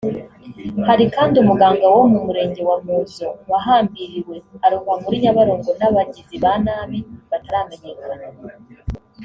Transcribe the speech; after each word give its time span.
Hari 0.87 1.03
kandi 1.15 1.35
umuganga 1.37 1.85
wo 1.95 2.01
mu 2.11 2.19
Murenge 2.25 2.61
wa 2.69 2.77
Muzo 2.85 3.27
wahambiriwe 3.51 4.35
arohwa 4.65 4.93
muri 5.03 5.15
Nyabarongo 5.23 5.69
n'abagizi 5.79 6.35
ba 6.43 6.53
nabi 6.65 6.99
bataramenyekana 7.31 8.27